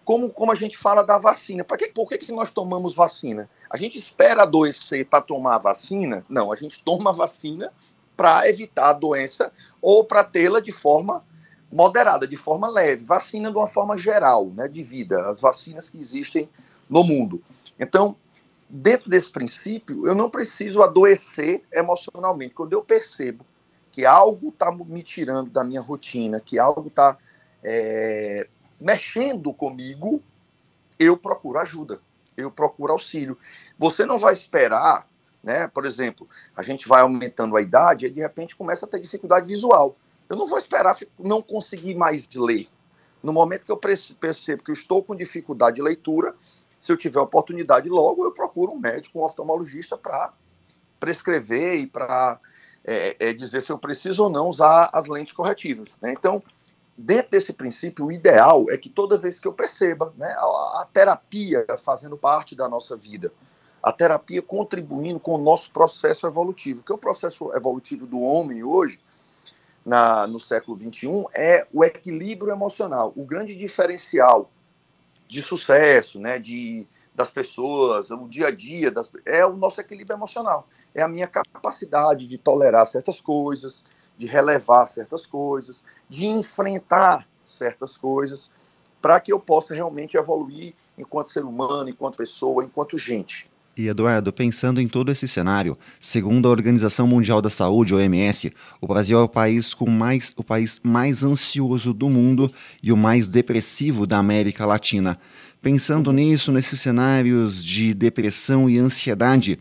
como, 0.05 0.33
como 0.33 0.53
a 0.53 0.55
gente 0.55 0.77
fala 0.77 1.03
da 1.03 1.19
vacina. 1.19 1.65
Que, 1.65 1.89
por 1.89 2.09
que, 2.09 2.19
que 2.19 2.33
nós 2.33 2.51
tomamos 2.51 2.95
vacina? 2.95 3.49
A 3.71 3.77
gente 3.77 3.99
espera 3.99 4.43
adoecer 4.43 5.07
para 5.07 5.21
tomar 5.21 5.57
a 5.57 5.59
vacina? 5.59 6.25
Não, 6.29 6.53
a 6.53 6.57
gente 6.57 6.83
toma 6.83 7.11
a 7.11 7.13
vacina 7.13 7.73
para 8.17 8.49
evitar 8.49 8.91
a 8.91 8.93
doença 8.93 9.53
ou 9.81 10.05
para 10.05 10.25
tê-la 10.25 10.61
de 10.61 10.73
forma 10.73 11.25
moderada, 11.71 12.27
de 12.27 12.37
forma 12.37 12.69
leve. 12.69 13.05
Vacina 13.05 13.51
de 13.51 13.57
uma 13.57 13.67
forma 13.67 13.97
geral, 13.97 14.47
né, 14.47 14.69
de 14.69 14.83
vida, 14.83 15.29
as 15.29 15.41
vacinas 15.41 15.89
que 15.89 15.99
existem 15.99 16.49
no 16.89 17.03
mundo. 17.03 17.43
Então, 17.79 18.17
dentro 18.73 19.11
desse 19.11 19.31
princípio, 19.31 20.07
eu 20.07 20.15
não 20.15 20.31
preciso 20.31 20.83
adoecer 20.83 21.63
emocionalmente. 21.71 22.55
Quando 22.55 22.73
eu 22.73 22.83
percebo 22.83 23.45
que 23.91 24.07
algo 24.07 24.49
está 24.49 24.73
me 24.73 25.03
tirando 25.03 25.51
da 25.51 25.63
minha 25.63 25.83
rotina, 25.83 26.41
que 26.41 26.59
algo 26.59 26.89
está 26.89 27.19
é, 27.63 28.49
mexendo 28.81 29.53
comigo, 29.53 30.23
eu 30.99 31.19
procuro 31.19 31.59
ajuda, 31.59 32.01
eu 32.35 32.51
procuro 32.51 32.95
auxílio. 32.95 33.37
Você 33.77 34.07
não 34.07 34.17
vai 34.17 34.33
esperar, 34.33 35.07
né? 35.45 35.69
Por 35.69 35.85
exemplo, 35.85 36.27
a 36.57 36.63
gente 36.63 36.89
vai 36.89 37.03
aumentando 37.03 37.55
a 37.59 37.61
idade 37.61 38.07
e 38.07 38.11
de 38.11 38.21
repente 38.21 38.57
começa 38.57 38.87
a 38.87 38.89
ter 38.89 39.01
dificuldade 39.01 39.47
visual. 39.47 39.99
Eu 40.31 40.37
não 40.37 40.47
vou 40.47 40.59
esperar 40.59 40.97
não 41.19 41.43
conseguir 41.43 41.95
mais 41.95 42.27
ler. 42.35 42.69
No 43.23 43.35
momento 43.35 43.67
que 43.67 43.73
eu 43.73 43.77
percebo 43.77 44.65
que 44.65 44.71
eu 44.71 44.75
estou 44.75 45.05
com 45.05 45.15
dificuldade 45.15 45.77
de 45.77 45.83
leitura, 45.83 46.35
se 46.83 46.91
eu 46.91 46.97
tiver 46.97 47.21
oportunidade 47.21 47.89
logo, 47.89 48.25
eu 48.25 48.33
procuro 48.33 48.73
um 48.73 48.79
médico, 48.79 49.21
um 49.21 49.23
oftalmologista 49.23 49.97
para 49.97 50.33
prescrever 50.99 51.79
e 51.79 51.87
para 51.87 52.41
é, 52.85 53.17
é, 53.21 53.33
dizer 53.33 53.61
se 53.61 53.71
eu 53.71 53.79
preciso 53.79 54.25
ou 54.25 54.29
não 54.29 54.49
usar 54.49 54.91
as 54.93 55.07
lentes 55.07 55.33
corretivas. 55.33 55.95
Né? 56.03 56.13
Então, 56.13 56.43
dentro 56.99 57.31
desse 57.31 57.53
princípio, 57.53 58.07
o 58.07 58.11
ideal 58.11 58.67
é 58.69 58.77
que 58.77 58.89
toda 58.89 59.17
vez 59.17 59.39
que 59.39 59.47
eu 59.47 59.53
perceba 59.53 60.13
né, 60.19 60.35
a, 60.37 60.81
a 60.81 60.89
terapia 60.93 61.65
fazendo 61.79 62.17
parte 62.17 62.57
da 62.57 62.69
nossa 62.69 62.97
vida, 62.97 63.33
a 63.81 63.93
terapia 63.93 64.43
contribuindo 64.43 65.21
com 65.21 65.37
o 65.37 65.39
nosso 65.39 65.71
processo 65.71 66.27
evolutivo, 66.27 66.83
que 66.83 66.91
é 66.91 66.95
o 66.97 66.99
processo 66.99 67.55
evolutivo 67.55 68.07
do 68.07 68.21
homem 68.21 68.65
hoje, 68.65 68.99
na, 69.87 70.27
no 70.27 70.41
século 70.41 70.77
XXI, 70.77 71.27
é 71.33 71.65
o 71.73 71.85
equilíbrio 71.85 72.51
emocional. 72.53 73.13
O 73.15 73.25
grande 73.25 73.55
diferencial 73.55 74.51
de 75.33 75.41
sucesso, 75.41 76.21
né, 76.21 76.39
de, 76.39 76.87
das 77.15 77.31
pessoas, 77.31 78.11
o 78.11 78.29
dia 78.29 78.49
a 78.49 78.51
dia, 78.51 78.91
das, 78.91 79.11
é 79.25 79.47
o 79.47 79.57
nosso 79.57 79.81
equilíbrio 79.81 80.15
emocional. 80.15 80.69
É 80.95 81.01
a 81.01 81.09
minha 81.09 81.27
capacidade 81.27 82.27
de 82.27 82.37
tolerar 82.37 82.85
certas 82.85 83.19
coisas, 83.19 83.83
de 84.15 84.27
relevar 84.27 84.87
certas 84.87 85.27
coisas, 85.27 85.83
de 86.07 86.27
enfrentar 86.27 87.27
certas 87.47 87.97
coisas, 87.97 88.51
para 89.01 89.19
que 89.21 89.33
eu 89.33 89.41
possa 89.41 89.75
realmente 89.75 90.19
evoluir 90.19 90.75
enquanto 90.99 91.31
ser 91.31 91.47
humano, 91.47 91.89
enquanto 91.89 92.19
pessoa, 92.19 92.63
enquanto 92.63 92.99
gente. 92.99 93.51
E 93.75 93.89
Eduardo, 93.89 94.31
pensando 94.35 94.83
em 94.83 94.87
todo 94.87 95.11
esse 95.11 95.27
cenário, 95.27 95.79
segundo 95.99 96.47
a 96.47 96.51
Organização 96.51 97.07
Mundial 97.07 97.41
da 97.41 97.49
Saúde, 97.49 97.95
OMS, 97.95 98.53
o 98.83 98.87
Brasil 98.87 99.19
é 99.19 99.23
o 99.23 99.29
país 99.29 99.73
com 99.73 99.89
mais 99.89 100.35
o 100.37 100.45
país 100.45 100.79
mais 100.83 101.25
ansioso 101.25 101.95
do 101.95 102.11
mundo 102.11 102.53
e 102.83 102.93
o 102.93 102.97
mais 102.99 103.31
depressivo 103.31 104.07
da 104.07 104.19
América 104.19 104.67
Latina. 104.67 105.19
Pensando 105.63 106.13
nisso, 106.13 106.53
nesses 106.53 106.83
cenários 106.83 107.65
de 107.65 107.95
depressão 107.95 108.69
e 108.69 108.79
ansiedade, 108.79 109.59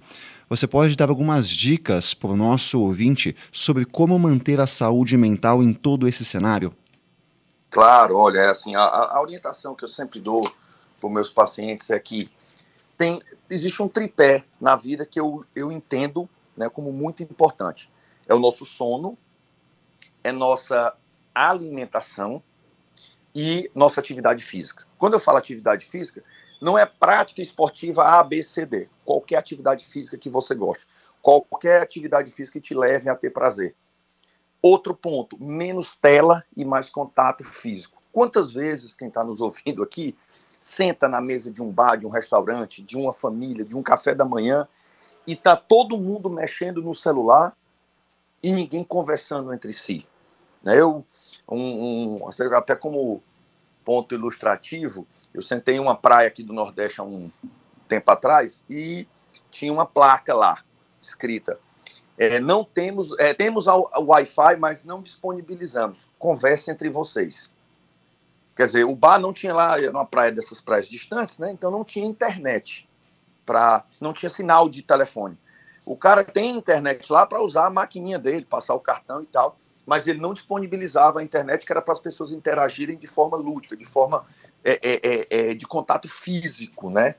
você 0.49 0.67
pode 0.67 0.97
dar 0.97 1.07
algumas 1.07 1.47
dicas 1.47 2.13
para 2.13 2.31
o 2.31 2.35
nosso 2.35 2.81
ouvinte 2.81 3.33
sobre 3.49 3.85
como 3.85 4.19
manter 4.19 4.59
a 4.59 4.67
saúde 4.67 5.15
mental 5.15 5.63
em 5.63 5.71
todo 5.71 6.05
esse 6.05 6.25
cenário? 6.25 6.75
Claro, 7.69 8.17
olha, 8.17 8.39
é 8.39 8.49
assim, 8.49 8.75
a, 8.75 8.81
a 8.81 9.21
orientação 9.21 9.73
que 9.73 9.85
eu 9.85 9.87
sempre 9.87 10.19
dou 10.19 10.41
para 10.99 11.07
os 11.07 11.13
meus 11.13 11.29
pacientes 11.29 11.89
é 11.89 11.97
que 11.97 12.29
tem, 13.01 13.19
existe 13.49 13.81
um 13.81 13.87
tripé 13.87 14.45
na 14.59 14.75
vida 14.75 15.07
que 15.07 15.19
eu, 15.19 15.43
eu 15.55 15.71
entendo 15.71 16.29
né, 16.55 16.69
como 16.69 16.93
muito 16.93 17.23
importante. 17.23 17.91
É 18.27 18.35
o 18.35 18.39
nosso 18.39 18.63
sono, 18.63 19.17
é 20.23 20.31
nossa 20.31 20.95
alimentação 21.33 22.43
e 23.33 23.71
nossa 23.73 23.99
atividade 23.99 24.43
física. 24.43 24.85
Quando 24.99 25.15
eu 25.15 25.19
falo 25.19 25.39
atividade 25.39 25.83
física, 25.83 26.23
não 26.61 26.77
é 26.77 26.85
prática 26.85 27.41
esportiva 27.41 28.03
A, 28.03 28.23
B, 28.23 28.43
C, 28.43 28.67
D. 28.67 28.87
Qualquer 29.03 29.37
atividade 29.37 29.83
física 29.83 30.15
que 30.15 30.29
você 30.29 30.53
goste. 30.53 30.85
Qualquer 31.23 31.81
atividade 31.81 32.31
física 32.31 32.59
que 32.59 32.67
te 32.67 32.75
leve 32.75 33.09
a 33.09 33.15
ter 33.15 33.31
prazer. 33.31 33.75
Outro 34.61 34.93
ponto, 34.93 35.43
menos 35.43 35.95
tela 35.99 36.43
e 36.55 36.63
mais 36.63 36.91
contato 36.91 37.43
físico. 37.43 37.99
Quantas 38.11 38.51
vezes 38.51 38.93
quem 38.93 39.07
está 39.07 39.23
nos 39.23 39.41
ouvindo 39.41 39.81
aqui 39.81 40.15
senta 40.61 41.09
na 41.09 41.19
mesa 41.19 41.51
de 41.51 41.59
um 41.59 41.71
bar, 41.71 41.95
de 41.95 42.05
um 42.05 42.09
restaurante, 42.09 42.83
de 42.83 42.95
uma 42.95 43.11
família, 43.11 43.65
de 43.65 43.75
um 43.75 43.81
café 43.81 44.13
da 44.13 44.23
manhã, 44.23 44.67
e 45.25 45.35
tá 45.35 45.57
todo 45.57 45.97
mundo 45.97 46.29
mexendo 46.29 46.83
no 46.83 46.93
celular 46.93 47.57
e 48.43 48.51
ninguém 48.51 48.83
conversando 48.83 49.51
entre 49.51 49.73
si. 49.73 50.05
Né? 50.63 50.79
Eu, 50.79 51.03
um, 51.49 52.19
um, 52.23 52.27
até 52.55 52.75
como 52.75 53.23
ponto 53.83 54.13
ilustrativo, 54.13 55.07
eu 55.33 55.41
sentei 55.41 55.77
em 55.77 55.79
uma 55.79 55.95
praia 55.95 56.27
aqui 56.27 56.43
do 56.43 56.53
Nordeste 56.53 57.01
há 57.01 57.03
um 57.03 57.31
tempo 57.87 58.11
atrás 58.11 58.63
e 58.69 59.07
tinha 59.49 59.73
uma 59.73 59.85
placa 59.85 60.35
lá 60.35 60.63
escrita. 61.01 61.59
É, 62.17 62.39
não 62.39 62.63
temos, 62.63 63.17
é, 63.17 63.33
temos 63.33 63.65
o 63.65 63.89
Wi-Fi, 63.99 64.57
mas 64.57 64.83
não 64.83 65.01
disponibilizamos. 65.01 66.07
Converse 66.19 66.69
entre 66.69 66.87
vocês. 66.87 67.51
Quer 68.61 68.67
dizer, 68.67 68.83
o 68.85 68.95
bar 68.95 69.19
não 69.19 69.33
tinha 69.33 69.55
lá, 69.55 69.81
era 69.81 69.89
uma 69.89 70.05
praia 70.05 70.31
dessas 70.31 70.61
praias 70.61 70.87
distantes, 70.87 71.39
né? 71.39 71.51
Então 71.51 71.71
não 71.71 71.83
tinha 71.83 72.05
internet, 72.05 72.87
pra, 73.43 73.83
não 73.99 74.13
tinha 74.13 74.29
sinal 74.29 74.69
de 74.69 74.83
telefone. 74.83 75.35
O 75.83 75.97
cara 75.97 76.23
tem 76.23 76.55
internet 76.57 77.11
lá 77.11 77.25
para 77.25 77.41
usar 77.41 77.65
a 77.65 77.69
maquininha 77.71 78.19
dele, 78.19 78.45
passar 78.45 78.75
o 78.75 78.79
cartão 78.79 79.23
e 79.23 79.25
tal, 79.25 79.57
mas 79.83 80.05
ele 80.05 80.19
não 80.19 80.31
disponibilizava 80.31 81.21
a 81.21 81.23
internet 81.23 81.65
que 81.65 81.73
era 81.73 81.81
para 81.81 81.93
as 81.93 81.99
pessoas 81.99 82.31
interagirem 82.31 82.99
de 82.99 83.07
forma 83.07 83.35
lúdica, 83.35 83.75
de 83.75 83.83
forma 83.83 84.27
é, 84.63 84.73
é, 84.73 84.99
é, 85.01 85.27
é, 85.49 85.53
de 85.55 85.65
contato 85.65 86.07
físico, 86.07 86.91
né? 86.91 87.15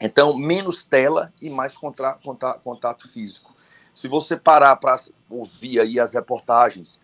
Então, 0.00 0.38
menos 0.38 0.82
tela 0.82 1.34
e 1.38 1.50
mais 1.50 1.76
contra, 1.76 2.14
contato, 2.14 2.62
contato 2.62 3.12
físico. 3.12 3.54
Se 3.94 4.08
você 4.08 4.38
parar 4.38 4.76
para 4.76 4.98
ouvir 5.28 5.80
aí 5.80 6.00
as 6.00 6.14
reportagens 6.14 6.98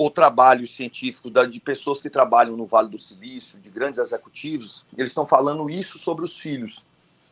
o 0.00 0.08
trabalho 0.08 0.64
científico 0.64 1.28
de 1.28 1.58
pessoas 1.58 2.00
que 2.00 2.08
trabalham 2.08 2.56
no 2.56 2.64
Vale 2.64 2.88
do 2.88 2.98
Silício, 2.98 3.58
de 3.58 3.68
grandes 3.68 3.98
executivos, 3.98 4.84
eles 4.96 5.10
estão 5.10 5.26
falando 5.26 5.68
isso 5.68 5.98
sobre 5.98 6.24
os 6.24 6.38
filhos, 6.38 6.84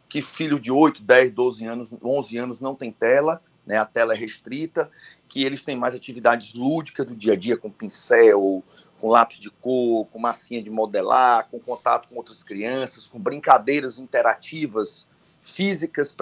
que 0.08 0.20
filho 0.20 0.58
de 0.58 0.72
8, 0.72 1.00
10, 1.00 1.30
12 1.30 1.64
anos, 1.64 1.90
11 2.02 2.38
anos 2.38 2.58
não 2.58 2.74
tem 2.74 2.90
tela, 2.90 3.40
né, 3.64 3.78
a 3.78 3.86
tela 3.86 4.14
é 4.14 4.16
restrita, 4.16 4.90
que 5.28 5.44
eles 5.44 5.62
têm 5.62 5.76
mais 5.76 5.94
atividades 5.94 6.54
lúdicas 6.54 7.06
do 7.06 7.14
dia 7.14 7.34
a 7.34 7.36
dia, 7.36 7.56
com 7.56 7.70
pincel, 7.70 8.64
com 9.00 9.10
lápis 9.10 9.38
de 9.38 9.48
cor, 9.48 10.06
com 10.06 10.18
massinha 10.18 10.60
de 10.60 10.70
modelar, 10.70 11.46
com 11.48 11.60
contato 11.60 12.08
com 12.08 12.16
outras 12.16 12.42
crianças, 12.42 13.06
com 13.06 13.20
brincadeiras 13.20 14.00
interativas, 14.00 15.06
físicas 15.40 16.12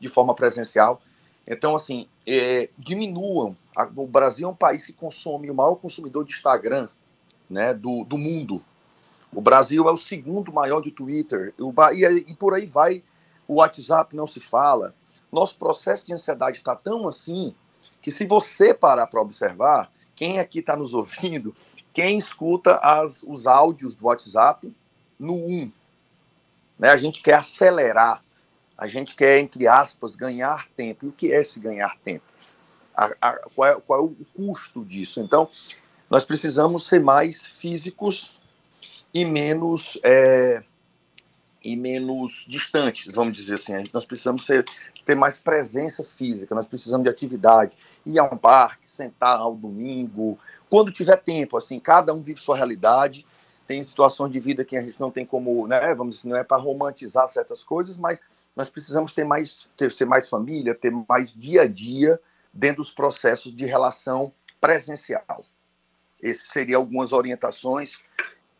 de 0.00 0.08
forma 0.08 0.34
presencial. 0.34 1.02
Então, 1.46 1.76
assim, 1.76 2.08
é, 2.26 2.68
diminuam. 2.78 3.56
O 3.96 4.06
Brasil 4.06 4.48
é 4.48 4.50
um 4.50 4.56
país 4.56 4.86
que 4.86 4.92
consome 4.92 5.50
o 5.50 5.54
maior 5.54 5.76
consumidor 5.76 6.24
de 6.24 6.32
Instagram 6.32 6.88
né, 7.48 7.74
do, 7.74 8.04
do 8.04 8.16
mundo. 8.16 8.62
O 9.32 9.40
Brasil 9.40 9.88
é 9.88 9.92
o 9.92 9.96
segundo 9.96 10.52
maior 10.52 10.80
de 10.80 10.90
Twitter. 10.90 11.52
O, 11.58 11.72
e, 11.92 12.04
e 12.30 12.34
por 12.34 12.54
aí 12.54 12.66
vai. 12.66 13.02
O 13.46 13.56
WhatsApp 13.56 14.14
não 14.16 14.26
se 14.26 14.40
fala. 14.40 14.94
Nosso 15.30 15.58
processo 15.58 16.06
de 16.06 16.14
ansiedade 16.14 16.58
está 16.58 16.76
tão 16.76 17.06
assim 17.08 17.54
que, 18.00 18.10
se 18.10 18.24
você 18.24 18.72
parar 18.72 19.06
para 19.06 19.20
observar, 19.20 19.90
quem 20.14 20.38
aqui 20.38 20.60
está 20.60 20.76
nos 20.76 20.94
ouvindo, 20.94 21.54
quem 21.92 22.16
escuta 22.16 22.76
as, 22.76 23.22
os 23.24 23.46
áudios 23.46 23.94
do 23.94 24.06
WhatsApp 24.06 24.72
no 25.18 25.34
1. 25.34 25.72
Né? 26.78 26.90
A 26.90 26.96
gente 26.96 27.20
quer 27.20 27.34
acelerar 27.34 28.22
a 28.84 28.86
gente 28.86 29.14
quer, 29.14 29.38
entre 29.38 29.66
aspas, 29.66 30.14
ganhar 30.14 30.68
tempo. 30.76 31.06
E 31.06 31.08
o 31.08 31.12
que 31.12 31.32
é 31.32 31.40
esse 31.40 31.58
ganhar 31.58 31.96
tempo? 32.04 32.24
A, 32.94 33.10
a, 33.20 33.32
qual, 33.54 33.68
é, 33.68 33.80
qual, 33.80 34.00
é, 34.00 34.02
o 34.02 34.16
custo 34.36 34.84
disso? 34.84 35.20
Então, 35.20 35.48
nós 36.10 36.24
precisamos 36.24 36.86
ser 36.86 37.00
mais 37.00 37.46
físicos 37.46 38.38
e 39.12 39.24
menos 39.24 39.98
é, 40.04 40.62
e 41.62 41.76
menos 41.76 42.44
distantes, 42.46 43.10
vamos 43.14 43.34
dizer 43.34 43.54
assim. 43.54 43.72
Nós 43.94 44.04
precisamos 44.04 44.44
ser, 44.44 44.66
ter 45.06 45.14
mais 45.14 45.38
presença 45.38 46.04
física, 46.04 46.54
nós 46.54 46.66
precisamos 46.66 47.04
de 47.04 47.10
atividade, 47.10 47.74
ir 48.04 48.18
a 48.18 48.24
um 48.24 48.36
parque, 48.36 48.88
sentar 48.88 49.38
ao 49.38 49.54
domingo, 49.54 50.38
quando 50.68 50.92
tiver 50.92 51.16
tempo. 51.16 51.56
Assim, 51.56 51.80
cada 51.80 52.12
um 52.12 52.20
vive 52.20 52.38
sua 52.38 52.54
realidade. 52.54 53.26
Tem 53.66 53.82
situações 53.82 54.30
de 54.30 54.38
vida 54.38 54.62
que 54.62 54.76
a 54.76 54.82
gente 54.82 55.00
não 55.00 55.10
tem 55.10 55.24
como, 55.24 55.66
né, 55.66 55.94
vamos 55.94 56.16
dizer, 56.16 56.28
não 56.28 56.36
é 56.36 56.44
para 56.44 56.58
romantizar 56.58 57.26
certas 57.30 57.64
coisas, 57.64 57.96
mas 57.96 58.22
nós 58.56 58.70
precisamos 58.70 59.12
ter 59.12 59.24
mais, 59.24 59.68
ter, 59.76 59.90
ser 59.90 60.04
mais 60.04 60.28
família, 60.28 60.74
ter 60.74 60.92
mais 61.08 61.34
dia 61.34 61.62
a 61.62 61.66
dia 61.66 62.20
dentro 62.52 62.78
dos 62.78 62.92
processos 62.92 63.54
de 63.54 63.64
relação 63.64 64.32
presencial. 64.60 65.44
Essas 66.22 66.48
seriam 66.48 66.80
algumas 66.80 67.12
orientações 67.12 67.98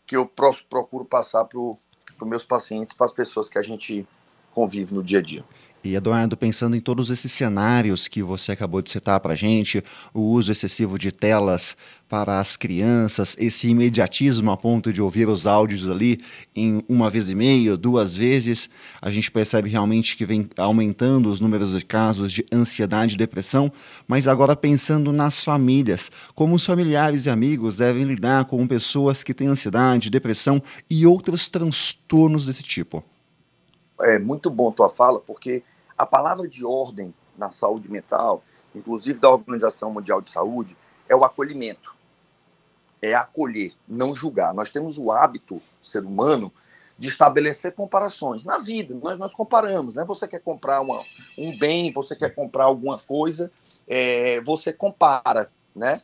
que 0.07 0.17
eu 0.17 0.27
procuro 0.27 1.05
passar 1.05 1.45
para 1.45 1.59
os 1.59 1.79
meus 2.23 2.45
pacientes, 2.45 2.97
para 2.97 3.07
as 3.07 3.13
pessoas 3.13 3.49
que 3.49 3.59
a 3.59 3.63
gente 3.63 4.07
convive 4.53 4.95
no 4.95 5.03
dia 5.03 5.21
a 5.21 5.23
dia. 5.23 5.45
E 5.85 5.95
Eduardo, 5.95 6.35
pensando 6.35 6.75
em 6.75 6.81
todos 6.81 7.11
esses 7.11 7.31
cenários 7.31 8.09
que 8.09 8.23
você 8.23 8.53
acabou 8.53 8.81
de 8.81 8.91
citar 8.91 9.21
para 9.21 9.35
a 9.35 9.37
gente, 9.37 9.85
o 10.14 10.23
uso 10.23 10.50
excessivo 10.50 10.99
de 10.99 11.12
telas 11.12 11.76
para 12.09 12.41
as 12.41 12.57
crianças, 12.57 13.37
esse 13.38 13.69
imediatismo 13.69 14.50
a 14.50 14.57
ponto 14.57 14.91
de 14.91 15.03
ouvir 15.03 15.29
os 15.29 15.47
áudios 15.47 15.91
ali 15.91 16.23
em 16.57 16.83
uma 16.88 17.11
vez 17.11 17.29
e 17.29 17.35
meia, 17.35 17.76
duas 17.76 18.17
vezes, 18.17 18.71
a 19.03 19.11
gente 19.11 19.31
percebe 19.31 19.69
realmente 19.69 20.17
que 20.17 20.25
vem 20.25 20.49
aumentando 20.57 21.29
os 21.29 21.38
números 21.38 21.79
de 21.79 21.85
casos 21.85 22.33
de 22.33 22.47
ansiedade 22.50 23.14
e 23.14 23.19
depressão. 23.19 23.71
Mas 24.09 24.26
agora 24.26 24.57
pensando 24.57 25.12
nas 25.12 25.45
famílias, 25.45 26.11
como 26.35 26.55
os 26.55 26.64
familiares 26.64 27.26
e 27.26 27.31
amigos 27.31 27.76
devem 27.76 28.05
lidar 28.05 28.47
com 28.47 28.67
pessoas 28.67 29.23
que 29.23 29.35
têm 29.35 29.49
ansiedade, 29.49 30.09
depressão 30.09 30.62
e 30.88 31.07
outros 31.07 31.50
transtornos 31.50 32.47
desse 32.47 32.62
tipo? 32.62 33.05
É 34.00 34.19
muito 34.19 34.49
bom 34.49 34.73
tua 34.73 34.88
fala, 34.88 35.21
porque 35.21 35.62
a 35.97 36.07
palavra 36.07 36.49
de 36.49 36.65
ordem 36.65 37.15
na 37.37 37.51
saúde 37.51 37.91
mental, 37.91 38.43
inclusive 38.75 39.19
da 39.19 39.31
Organização 39.31 39.93
Mundial 39.93 40.21
de 40.21 40.31
Saúde, 40.31 40.77
é 41.09 41.15
o 41.15 41.25
acolhimento. 41.25 41.95
É 43.01 43.15
acolher, 43.15 43.75
não 43.87 44.15
julgar. 44.15 44.55
Nós 44.55 44.71
temos 44.71 44.99
o 44.99 45.11
hábito, 45.11 45.61
ser 45.81 46.05
humano, 46.05 46.53
de 46.99 47.09
estabelecer 47.09 47.73
comparações. 47.75 48.45
Na 48.45 48.59
vida, 48.59 48.95
nós, 48.95 49.19
nós 49.19 49.35
comparamos, 49.35 49.95
né? 49.95 50.05
Você 50.05 50.27
quer 50.27 50.41
comprar 50.41 50.81
uma, 50.81 51.01
um 51.39 51.57
bem, 51.59 51.93
você 51.93 52.15
quer 52.15 52.35
comprar 52.35 52.65
alguma 52.65 52.99
coisa, 52.99 53.51
é, 53.87 54.41
você 54.41 54.73
compara, 54.73 55.51
né? 55.75 56.03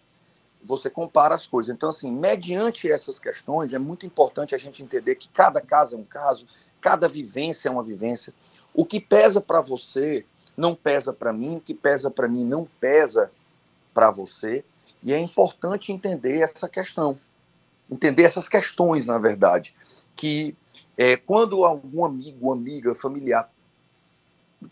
Você 0.62 0.90
compara 0.90 1.34
as 1.34 1.46
coisas. 1.46 1.74
Então, 1.74 1.88
assim, 1.88 2.10
mediante 2.10 2.90
essas 2.90 3.18
questões, 3.18 3.72
é 3.72 3.78
muito 3.78 4.04
importante 4.04 4.54
a 4.54 4.58
gente 4.58 4.82
entender 4.82 5.14
que 5.14 5.28
cada 5.28 5.60
caso 5.60 5.94
é 5.94 5.98
um 5.98 6.04
caso, 6.04 6.46
cada 6.80 7.08
vivência 7.08 7.68
é 7.68 7.72
uma 7.72 7.84
vivência. 7.84 8.34
O 8.74 8.84
que 8.84 9.00
pesa 9.00 9.40
para 9.40 9.60
você 9.60 10.24
não 10.56 10.74
pesa 10.74 11.12
para 11.12 11.32
mim, 11.32 11.56
o 11.56 11.60
que 11.60 11.74
pesa 11.74 12.10
para 12.10 12.28
mim 12.28 12.44
não 12.44 12.66
pesa 12.80 13.30
para 13.92 14.10
você. 14.10 14.64
E 15.02 15.12
é 15.12 15.18
importante 15.18 15.92
entender 15.92 16.40
essa 16.40 16.68
questão, 16.68 17.18
entender 17.90 18.24
essas 18.24 18.48
questões, 18.48 19.06
na 19.06 19.18
verdade, 19.18 19.74
que 20.14 20.54
é, 20.96 21.16
quando 21.16 21.64
algum 21.64 22.04
amigo, 22.04 22.52
amiga, 22.52 22.94
familiar 22.94 23.50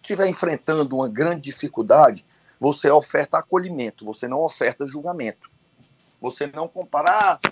estiver 0.03 0.29
enfrentando 0.29 0.97
uma 0.97 1.09
grande 1.09 1.43
dificuldade, 1.43 2.27
você 2.61 2.91
oferta 2.91 3.39
acolhimento, 3.39 4.05
você 4.05 4.29
não 4.29 4.41
oferta 4.41 4.87
julgamento. 4.87 5.51
Você 6.21 6.47
não 6.47 6.67
comparar, 6.67 7.39
ah, 7.43 7.51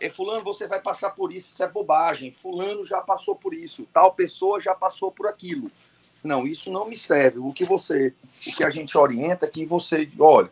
é, 0.00 0.08
fulano, 0.08 0.44
você 0.44 0.66
vai 0.66 0.80
passar 0.80 1.10
por 1.10 1.32
isso, 1.32 1.50
isso 1.50 1.62
é 1.62 1.68
bobagem. 1.68 2.32
Fulano 2.32 2.86
já 2.86 3.00
passou 3.00 3.34
por 3.34 3.54
isso, 3.54 3.86
tal 3.92 4.12
pessoa 4.14 4.60
já 4.60 4.74
passou 4.74 5.10
por 5.10 5.26
aquilo. 5.26 5.70
Não, 6.22 6.46
isso 6.46 6.70
não 6.70 6.88
me 6.88 6.96
serve. 6.96 7.38
O 7.38 7.52
que 7.52 7.64
você, 7.64 8.14
o 8.46 8.50
que 8.50 8.64
a 8.64 8.70
gente 8.70 8.96
orienta 8.96 9.46
é 9.46 9.50
que 9.50 9.64
você, 9.64 10.10
olha, 10.18 10.50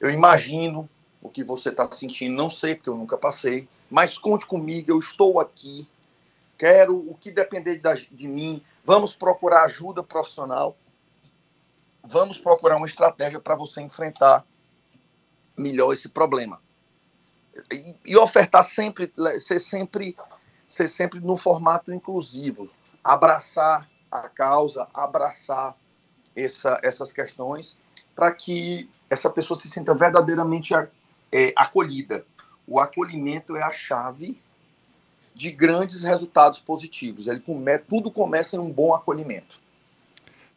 eu 0.00 0.10
imagino 0.10 0.88
o 1.22 1.28
que 1.28 1.44
você 1.44 1.68
está 1.68 1.90
sentindo, 1.92 2.34
não 2.34 2.50
sei 2.50 2.74
porque 2.74 2.88
eu 2.88 2.96
nunca 2.96 3.16
passei, 3.16 3.68
mas 3.90 4.18
conte 4.18 4.46
comigo, 4.46 4.90
eu 4.90 4.98
estou 4.98 5.38
aqui, 5.38 5.88
quero 6.56 6.96
o 6.96 7.14
que 7.14 7.30
depender 7.30 7.80
de 8.10 8.28
mim, 8.28 8.62
vamos 8.84 9.14
procurar 9.14 9.64
ajuda 9.64 10.02
profissional, 10.02 10.76
vamos 12.02 12.40
procurar 12.40 12.76
uma 12.76 12.86
estratégia 12.86 13.38
para 13.38 13.54
você 13.54 13.82
enfrentar 13.82 14.44
melhor 15.56 15.92
esse 15.92 16.08
problema. 16.08 16.60
E, 18.04 18.16
ofertar 18.16 18.64
sempre, 18.64 19.12
ser 19.38 19.60
sempre, 19.60 20.16
ser 20.68 20.88
sempre 20.88 21.20
no 21.20 21.36
formato 21.36 21.92
inclusivo, 21.92 22.70
abraçar 23.02 23.88
a 24.10 24.28
causa, 24.28 24.88
abraçar 24.92 25.76
essa, 26.34 26.78
essas 26.82 27.12
questões 27.12 27.78
para 28.14 28.32
que 28.32 28.88
essa 29.08 29.30
pessoa 29.30 29.58
se 29.58 29.68
sinta 29.68 29.94
verdadeiramente 29.94 30.74
é, 30.74 31.52
acolhida. 31.56 32.24
O 32.66 32.78
acolhimento 32.78 33.56
é 33.56 33.62
a 33.62 33.72
chave 33.72 34.40
de 35.34 35.50
grandes 35.50 36.02
resultados 36.02 36.60
positivos. 36.60 37.26
Ele 37.26 37.40
come, 37.40 37.78
tudo 37.78 38.10
começa 38.10 38.56
em 38.56 38.58
um 38.58 38.70
bom 38.70 38.94
acolhimento. 38.94 39.59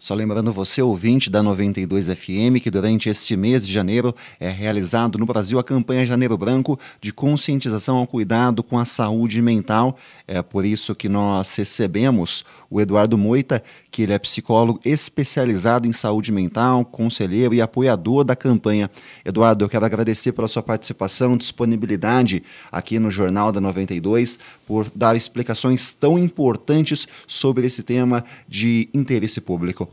Só 0.03 0.13
lembrando 0.13 0.51
você, 0.51 0.81
ouvinte 0.81 1.29
da 1.29 1.41
92 1.41 2.07
FM, 2.09 2.59
que 2.61 2.69
durante 2.69 3.07
este 3.07 3.37
mês 3.37 3.65
de 3.65 3.71
janeiro 3.71 4.13
é 4.37 4.49
realizado 4.49 5.17
no 5.17 5.25
Brasil 5.25 5.57
a 5.57 5.63
campanha 5.63 6.05
Janeiro 6.05 6.37
Branco 6.37 6.77
de 6.99 7.13
conscientização 7.13 7.95
ao 7.95 8.05
cuidado 8.05 8.61
com 8.61 8.77
a 8.77 8.83
saúde 8.83 9.41
mental. 9.41 9.97
É 10.27 10.41
por 10.41 10.65
isso 10.65 10.93
que 10.93 11.07
nós 11.07 11.55
recebemos 11.55 12.43
o 12.69 12.81
Eduardo 12.81 13.17
Moita, 13.17 13.63
que 13.89 14.01
ele 14.01 14.11
é 14.11 14.19
psicólogo 14.19 14.81
especializado 14.83 15.87
em 15.87 15.93
saúde 15.93 16.33
mental, 16.33 16.83
conselheiro 16.83 17.53
e 17.53 17.61
apoiador 17.61 18.25
da 18.25 18.35
campanha. 18.35 18.91
Eduardo, 19.23 19.63
eu 19.63 19.69
quero 19.69 19.85
agradecer 19.85 20.33
pela 20.33 20.49
sua 20.49 20.61
participação, 20.61 21.37
disponibilidade 21.37 22.43
aqui 22.69 22.99
no 22.99 23.09
Jornal 23.09 23.53
da 23.53 23.61
92, 23.61 24.37
por 24.67 24.91
dar 24.93 25.15
explicações 25.15 25.93
tão 25.93 26.19
importantes 26.19 27.07
sobre 27.25 27.65
esse 27.65 27.83
tema 27.83 28.25
de 28.49 28.89
interesse 28.93 29.39
público. 29.39 29.92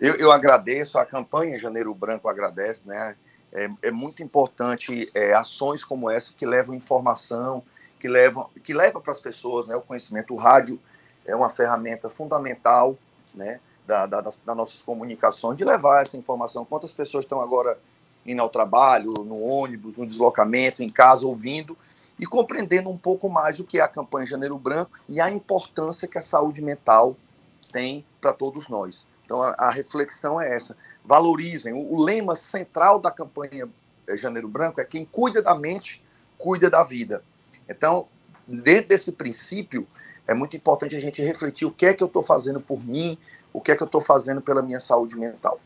Eu, 0.00 0.14
eu 0.14 0.32
agradeço, 0.32 0.98
a 0.98 1.04
campanha 1.04 1.58
Janeiro 1.58 1.94
Branco 1.94 2.28
agradece, 2.28 2.88
né? 2.88 3.14
É, 3.52 3.68
é 3.82 3.90
muito 3.90 4.22
importante 4.22 5.10
é, 5.14 5.34
ações 5.34 5.84
como 5.84 6.08
essa 6.08 6.32
que 6.32 6.46
levam 6.46 6.74
informação, 6.74 7.62
que 7.98 8.08
levam 8.08 8.48
que 8.62 8.72
leva 8.72 9.00
para 9.00 9.12
as 9.12 9.20
pessoas 9.20 9.66
né, 9.66 9.76
o 9.76 9.82
conhecimento. 9.82 10.32
O 10.32 10.36
rádio 10.36 10.80
é 11.26 11.36
uma 11.36 11.48
ferramenta 11.48 12.08
fundamental 12.08 12.96
né, 13.34 13.60
da, 13.86 14.06
da, 14.06 14.20
das 14.20 14.38
nossas 14.46 14.82
comunicações, 14.82 15.58
de 15.58 15.64
levar 15.64 16.02
essa 16.02 16.16
informação. 16.16 16.64
Quantas 16.64 16.92
pessoas 16.92 17.24
estão 17.24 17.40
agora 17.40 17.76
indo 18.24 18.40
ao 18.40 18.48
trabalho, 18.48 19.12
no 19.24 19.42
ônibus, 19.42 19.96
no 19.96 20.06
deslocamento, 20.06 20.82
em 20.82 20.88
casa, 20.88 21.26
ouvindo 21.26 21.76
e 22.18 22.26
compreendendo 22.26 22.88
um 22.88 22.96
pouco 22.96 23.28
mais 23.28 23.60
o 23.60 23.64
que 23.64 23.78
é 23.78 23.82
a 23.82 23.88
campanha 23.88 24.26
Janeiro 24.26 24.56
Branco 24.58 24.92
e 25.08 25.20
a 25.20 25.30
importância 25.30 26.08
que 26.08 26.18
a 26.18 26.22
saúde 26.22 26.62
mental 26.62 27.16
tem 27.72 28.04
para 28.20 28.32
todos 28.32 28.68
nós. 28.68 29.06
Então, 29.30 29.40
a, 29.40 29.54
a, 29.56 29.70
reflexão 29.70 30.40
é 30.40 30.52
essa: 30.52 30.76
valorizem. 31.04 31.72
O, 31.72 31.94
o, 31.94 32.02
lema 32.02 32.34
central 32.34 32.98
da 32.98 33.12
campanha 33.12 33.68
eh, 34.08 34.16
Janeiro 34.16 34.48
Branco 34.48 34.80
é 34.80 34.84
quem 34.84 35.04
cuida 35.04 35.40
da 35.40 35.54
mente, 35.54 36.02
cuida 36.36 36.68
da 36.68 36.82
vida. 36.82 37.22
Então, 37.68 38.08
dentro 38.44 38.88
desse 38.88 39.12
princípio, 39.12 39.86
é 40.26 40.34
muito 40.34 40.56
importante 40.56 40.96
a 40.96 41.00
gente 41.00 41.22
refletir 41.22 41.64
o 41.64 41.70
que 41.70 41.86
é 41.86 41.94
que 41.94 42.02
eu 42.02 42.08
estou 42.08 42.24
fazendo 42.24 42.60
por 42.60 42.84
mim, 42.84 43.16
o 43.52 43.60
que 43.60 43.70
é 43.70 43.76
que 43.76 43.82
eu 43.84 43.86
estou 43.86 44.00
fazendo 44.00 44.40
pela 44.40 44.62
minha 44.62 44.80
saúde 44.80 45.16
mental. 45.16 45.60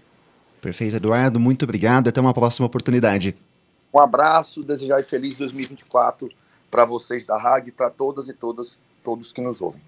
Perfeito, 0.60 0.96
Eduardo. 0.96 1.40
Muito 1.40 1.62
obrigado. 1.62 2.08
Até 2.08 2.20
uma 2.20 2.34
próxima 2.34 2.66
oportunidade. 2.66 3.34
Um 3.94 3.98
abraço, 3.98 4.62
desejar 4.62 5.02
feliz 5.04 5.38
2024 5.38 6.28
para 6.70 6.84
vocês 6.84 7.24
da 7.24 7.38
rádio 7.38 7.70
e 7.70 7.72
para 7.72 7.88
todas 7.88 8.28
e 8.28 8.34
todas, 8.34 8.78
todos 9.02 9.32
que 9.32 9.40
nos 9.40 9.62
ouvem. 9.62 9.80